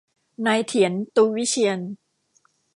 [0.45, 1.79] นายเถียร ตูวิเชียร